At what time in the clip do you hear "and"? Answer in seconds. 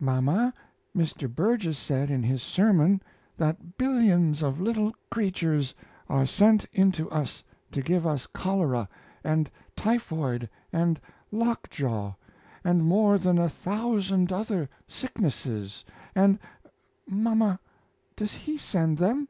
9.22-9.50, 10.72-10.98, 12.64-12.86, 16.14-16.38